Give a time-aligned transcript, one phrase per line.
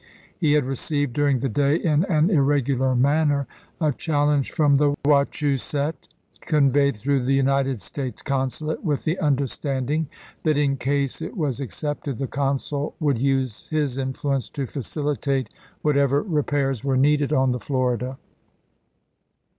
[0.35, 3.45] He had received during the day, in an irregular manner,
[3.79, 6.07] a challenge from the Wachusett,
[6.39, 10.07] conveyed through the United States consulate, with the understanding
[10.41, 15.49] that in case it was accepted the consul would use his influence to facilitate
[15.83, 18.17] whatever repairs were needed on the Florida.